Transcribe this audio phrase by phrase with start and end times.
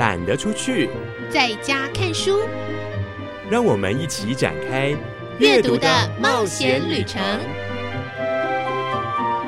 [0.00, 0.88] 懒得出去，
[1.30, 2.40] 在家看书。
[3.50, 4.96] 让我们一起展开
[5.38, 5.86] 阅读的
[6.18, 7.20] 冒险旅程。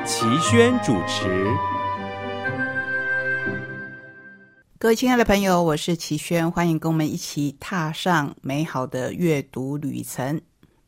[0.05, 1.47] 齐轩主持。
[4.77, 10.39] 各位亲爱的朋友，我是齐轩，欢迎跟我们一起踏上美好的阅读旅程。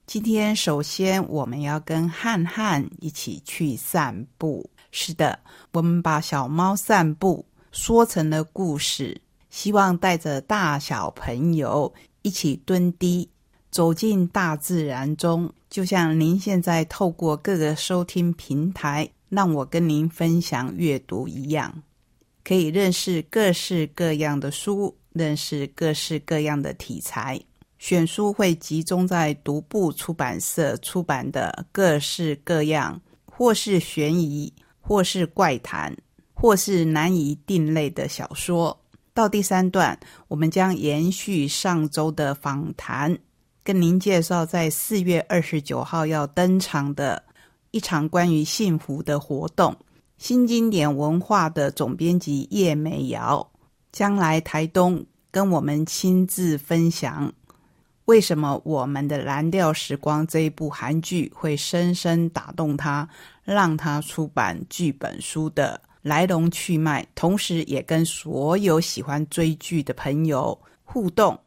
[0.05, 4.69] 今天首先我们要跟汉汉一起去散步。
[4.91, 5.39] 是的，
[5.71, 9.19] 我们把小猫散步说成了故事，
[9.55, 13.29] 希望带着大小朋友一起蹲低，
[13.71, 21.73] 走进大自然中，就像您现在透过各个收听平台让我跟您分享阅读一样。
[22.43, 27.39] 可以认识各式各样的书，认识各式各样的题材。
[27.79, 34.51] 选书会集中在独步出版社出版的各式各样，或是悬疑，
[34.81, 35.95] 或是怪谈，
[36.33, 38.77] 或是难以定类的小说。
[39.15, 43.17] 到第三段，我们将延续上周的访谈，
[43.63, 47.23] 跟您介绍在四月二十九号要登场的
[47.71, 49.73] 一场关于幸福的活动。
[50.17, 53.49] 新经典文化的总编辑叶美瑶
[53.89, 57.31] 将来台东跟我们亲自分享，
[58.03, 63.07] 为什么我们的《蓝调时光》这一部韩剧会深深打动他，
[63.45, 71.39] 让他出版剧本书的来龙去脉，同时也跟所有喜欢追剧的朋友互动，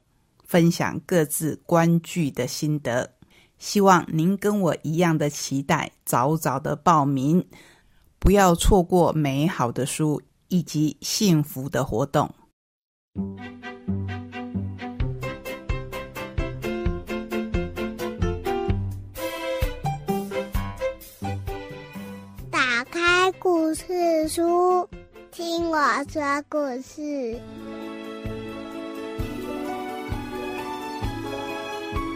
[0.44, 3.08] 分享各自观剧的心得。
[3.56, 7.46] 希望您跟我一样的期待，早早的报名。
[8.18, 12.28] 不要错过美好的书以及幸福的活动。
[24.38, 24.88] 书，
[25.32, 25.76] 听我
[26.08, 27.40] 说故事。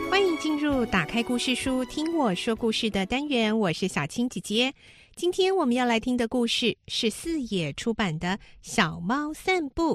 [0.08, 3.58] 欢迎进入打开故事书，听我说故事的单元。
[3.58, 4.72] 我是小青姐姐。
[5.16, 8.28] 今天我们要来听的故事是四野出版的
[8.62, 9.94] 《小猫散步》。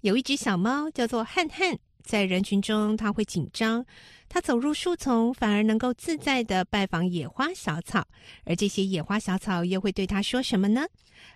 [0.00, 1.78] 有一只小猫叫做汉汉，
[2.10, 3.86] 在人群中他会紧张，
[4.28, 8.04] 他走入树丛反而能够自在的拜访野花小草，
[8.42, 10.84] 而这些野花小草又会对他说什么呢？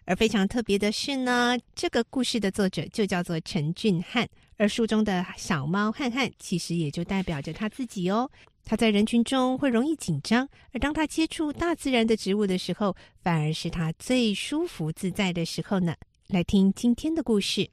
[0.04, 8.28] 而非常特别的是呢，这个故事的作者就叫做陈俊汉，而书中的小猫汉汉其实也就代表着他自己哦。
[8.64, 15.94] 他在人群中会容易紧张，而当他接触大自然的植物的时候，反而是他最舒服自在的时候呢。
[16.26, 17.70] 来听今天的故事。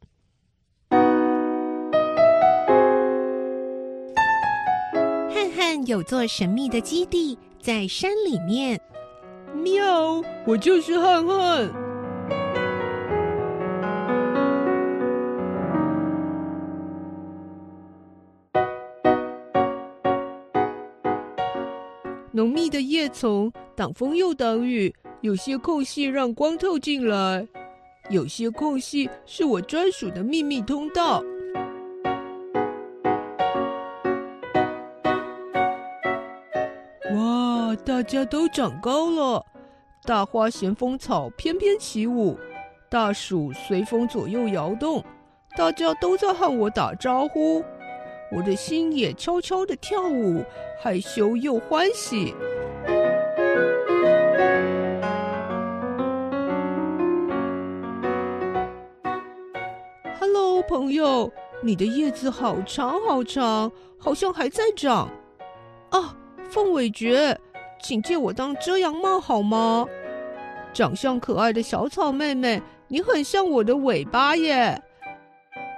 [5.56, 8.80] 汉有座神秘的基地，在山里面。
[9.54, 11.70] 喵，我就是汉汉。
[22.34, 27.46] 浓密的叶丛挡风又挡雨，有些空隙让光透进来，
[28.10, 31.22] 有些空隙是我专属的秘密通道。
[37.92, 39.46] 大家都长高了，
[40.06, 42.40] 大花咸丰草翩翩起舞，
[42.90, 45.04] 大树随风左右摇动，
[45.58, 47.62] 大家都在和我打招呼。
[48.32, 50.42] 我的心也悄悄的跳舞，
[50.82, 52.34] 害羞又欢喜。
[60.18, 61.30] Hello，朋友，
[61.62, 63.70] 你的叶子好长好长，
[64.00, 65.10] 好像还在长。
[65.90, 66.16] 啊，
[66.50, 67.38] 凤尾蕨，
[67.84, 69.86] 请借我当遮阳帽好吗？
[70.72, 74.82] 长相可爱的小草妹妹，你很像我的尾巴耶。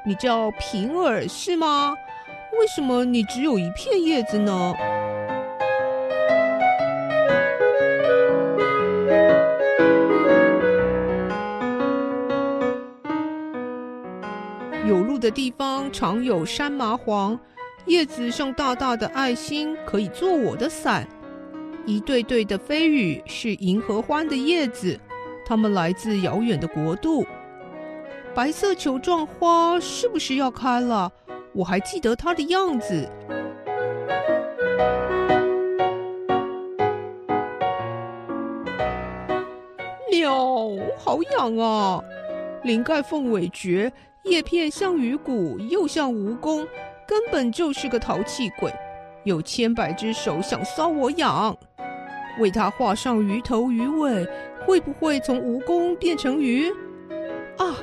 [0.05, 1.95] 你叫平儿是吗？
[2.59, 4.75] 为什么你只有一片叶子呢？
[14.85, 17.39] 有路的地方常有山麻黄，
[17.85, 21.07] 叶子像大大的爱心，可以做我的伞。
[21.85, 24.99] 一对对的飞羽是银河欢的叶子，
[25.45, 27.25] 它们来自遥远的国度。
[28.33, 31.11] 白色球状花是不是要开了？
[31.53, 33.07] 我还记得它的样子。
[40.09, 40.35] 喵，
[40.97, 42.01] 好痒啊！
[42.63, 43.91] 鳞盖凤尾蕨，
[44.23, 46.65] 叶片像鱼骨，又像蜈蚣，
[47.05, 48.73] 根本就是个淘气鬼，
[49.25, 51.55] 有千百只手想搔我痒。
[52.39, 54.27] 为它画上鱼头鱼尾，
[54.65, 56.69] 会不会从蜈蚣变成鱼？
[57.57, 57.77] 啊，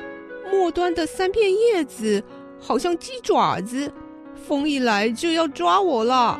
[0.51, 2.23] 末端的三片叶子。
[2.63, 3.91] 好像鸡爪子，
[4.35, 6.39] 风一来就要抓我了。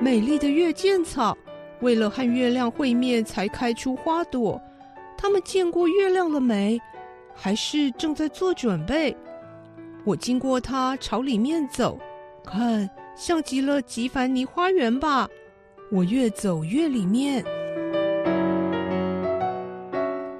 [0.00, 1.38] 美丽的月见草，
[1.80, 4.60] 为了和月亮会面才开出花朵。
[5.16, 6.76] 他们见过月亮了没？
[7.34, 9.16] 还是正在做准备？
[10.04, 11.98] 我经过它，朝里面走，
[12.44, 15.28] 看，像极了吉凡尼花园吧。
[15.90, 17.44] 我越走越里面，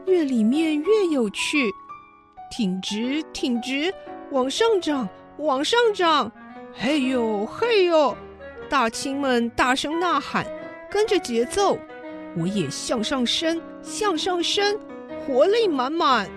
[0.07, 1.71] 越里面越有趣。
[2.51, 3.93] 挺直，挺直，
[4.31, 5.09] 往上涨，
[5.39, 6.31] 往上涨。
[6.73, 8.17] 嘿呦，嘿呦！
[8.69, 10.47] 大青们大声呐喊，
[10.91, 11.79] 跟着节奏，
[12.37, 14.79] 我也向上升，向上升，
[15.27, 16.29] 活力满满。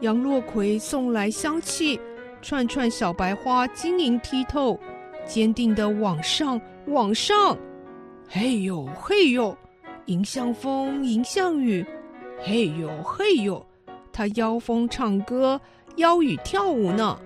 [0.00, 2.00] 杨洛葵送来香气，
[2.40, 4.78] 串串小白花晶莹剔透，
[5.26, 7.56] 坚定的往上，往上。
[8.26, 9.56] 嘿呦嘿呦，
[10.06, 11.84] 迎向风，迎向雨，
[12.42, 13.64] 嘿呦嘿呦，
[14.10, 15.60] 他邀风唱歌，
[15.96, 17.18] 邀雨跳舞呢。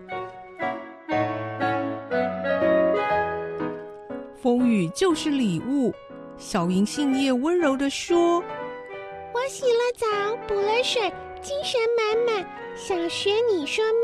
[4.35, 5.95] 风雨就是礼物，
[6.37, 8.43] 小银杏叶温柔地说
[9.33, 11.03] ：“我洗了澡，补了水，
[11.41, 14.01] 精神满满，想学你说喵。”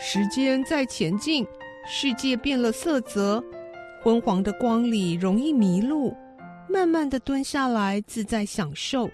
[0.00, 1.46] 时间在前进，
[1.86, 3.44] 世界变了色泽，
[4.02, 6.16] 昏黄的光里容易迷路。
[6.70, 9.08] 慢慢的蹲下来，自在享受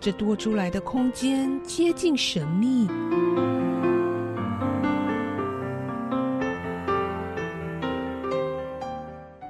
[0.00, 2.88] 这多出来的空间，接近神秘。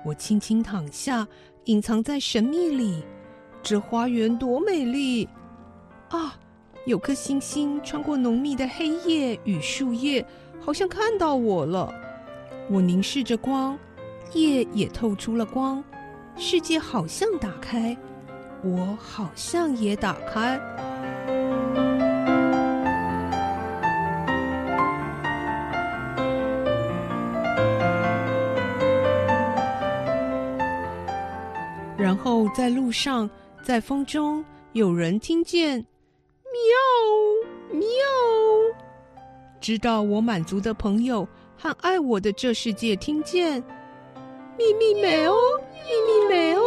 [0.04, 1.26] 我轻轻躺下，
[1.64, 3.02] 隐藏在神秘里。
[3.62, 5.26] 这花园多美丽
[6.10, 6.38] 啊！
[6.84, 10.24] 有颗星星穿过浓密的黑夜与树叶，
[10.60, 11.92] 好像看到我了。
[12.70, 13.76] 我凝视着光，
[14.34, 15.82] 夜也透出了光，
[16.38, 17.96] 世界好像打开，
[18.62, 20.60] 我好像也打开。
[31.96, 33.28] 然后在路上，
[33.62, 35.84] 在风中，有人听见。
[37.70, 37.82] 喵喵！
[39.60, 43.60] 知道我满足的朋友和爱我的这世界听见，
[44.56, 45.34] 咪咪美哦，
[45.86, 46.65] 咪咪没有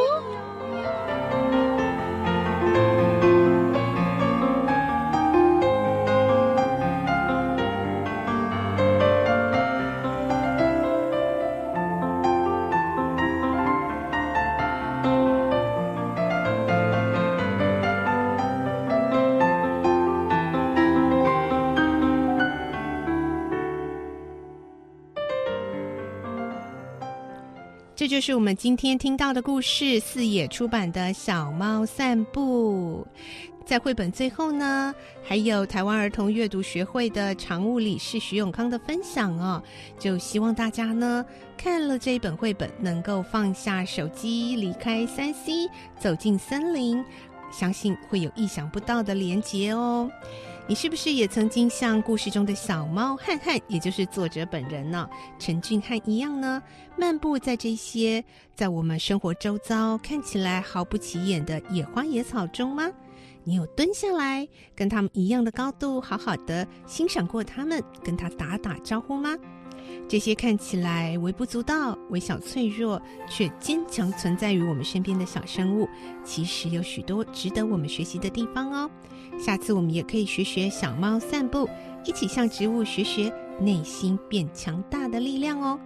[28.00, 33.06] 这就是我们今天听到的故事，四野出版的《小猫散步》。
[33.66, 39.62] 在绘本最后呢，还有台湾儿童阅读学会的常务理事徐永康的分享哦。
[40.00, 41.26] 就希望大家呢
[41.58, 45.68] 看了这一本绘本，能够放下手机，离开三 C，
[46.00, 47.04] 走进森林，
[47.52, 50.10] 相信会有意想不到的连结哦。
[50.70, 55.10] 你是不是也曾经像故事中的小猫汉汉，也就是作者本人呢，
[55.40, 56.62] 陈俊汉一样呢，
[56.96, 58.24] 漫步在这些
[58.54, 62.88] 在我们生活周遭看起来毫不起眼的野花野草中吗？
[63.44, 69.36] 你有蹲下来跟他们一样的高度，好好的欣赏过他们，跟他打打招呼吗？
[70.08, 75.88] 这些看起来微不足道、微小脆弱，却坚强存在于我们身边的小生物，
[76.24, 78.90] 其实有许多值得我们学习的地方哦。
[79.40, 81.70] 下次我们也可以学学小猫散步，
[82.06, 85.80] 一起向植物学学内心变强大的力量哦。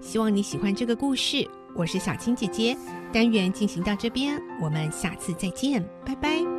[0.00, 2.76] 希望你喜欢这个故事，我是小青姐姐。
[3.12, 6.55] 单元进行到这边，我们下次再见，拜拜。